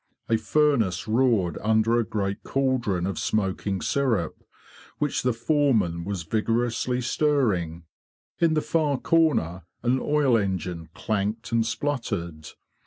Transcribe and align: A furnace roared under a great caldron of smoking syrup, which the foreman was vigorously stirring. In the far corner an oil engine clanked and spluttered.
A 0.29 0.35
furnace 0.35 1.07
roared 1.07 1.59
under 1.61 1.99
a 1.99 2.03
great 2.03 2.41
caldron 2.41 3.05
of 3.05 3.19
smoking 3.19 3.81
syrup, 3.81 4.43
which 4.97 5.21
the 5.21 5.31
foreman 5.31 6.05
was 6.05 6.23
vigorously 6.23 7.01
stirring. 7.01 7.83
In 8.39 8.55
the 8.55 8.63
far 8.63 8.97
corner 8.97 9.65
an 9.83 9.99
oil 10.01 10.35
engine 10.35 10.89
clanked 10.95 11.51
and 11.51 11.63
spluttered. 11.63 12.47